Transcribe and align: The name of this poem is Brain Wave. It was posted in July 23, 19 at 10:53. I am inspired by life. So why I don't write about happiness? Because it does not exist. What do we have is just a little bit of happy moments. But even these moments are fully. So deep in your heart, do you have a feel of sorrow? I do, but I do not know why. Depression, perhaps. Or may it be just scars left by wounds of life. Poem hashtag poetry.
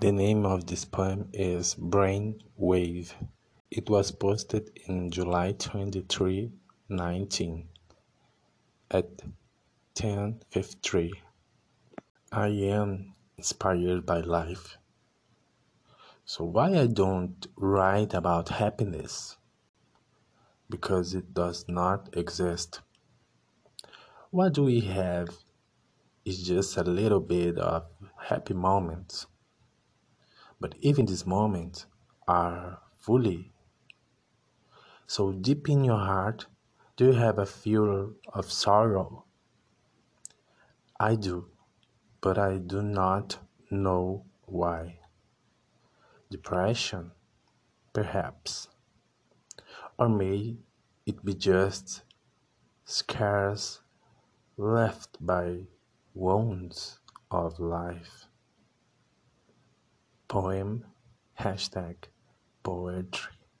The 0.00 0.12
name 0.12 0.46
of 0.46 0.64
this 0.68 0.84
poem 0.84 1.28
is 1.32 1.74
Brain 1.74 2.40
Wave. 2.56 3.16
It 3.68 3.90
was 3.90 4.12
posted 4.12 4.70
in 4.86 5.10
July 5.10 5.56
23, 5.58 6.52
19 6.88 7.68
at 8.92 9.22
10:53. 9.96 11.10
I 12.30 12.46
am 12.46 13.16
inspired 13.36 14.06
by 14.06 14.20
life. 14.20 14.78
So 16.24 16.44
why 16.44 16.78
I 16.78 16.86
don't 16.86 17.44
write 17.56 18.14
about 18.14 18.50
happiness? 18.50 19.36
Because 20.70 21.12
it 21.12 21.34
does 21.34 21.64
not 21.66 22.16
exist. 22.16 22.82
What 24.30 24.52
do 24.54 24.62
we 24.62 24.78
have 24.82 25.30
is 26.24 26.46
just 26.46 26.76
a 26.76 26.84
little 26.84 27.18
bit 27.18 27.58
of 27.58 27.90
happy 28.16 28.54
moments. 28.54 29.26
But 30.60 30.74
even 30.80 31.06
these 31.06 31.26
moments 31.26 31.86
are 32.26 32.80
fully. 32.96 33.52
So 35.06 35.32
deep 35.32 35.68
in 35.68 35.84
your 35.84 35.98
heart, 35.98 36.46
do 36.96 37.06
you 37.06 37.12
have 37.12 37.38
a 37.38 37.46
feel 37.46 38.14
of 38.32 38.50
sorrow? 38.50 39.24
I 41.00 41.14
do, 41.14 41.48
but 42.20 42.38
I 42.38 42.58
do 42.58 42.82
not 42.82 43.38
know 43.70 44.26
why. 44.46 44.98
Depression, 46.30 47.12
perhaps. 47.92 48.68
Or 49.98 50.08
may 50.08 50.58
it 51.06 51.24
be 51.24 51.34
just 51.34 52.02
scars 52.84 53.80
left 54.56 55.24
by 55.24 55.68
wounds 56.14 57.00
of 57.30 57.60
life. 57.60 58.27
Poem 60.28 60.84
hashtag 61.40 61.96
poetry. 62.62 63.37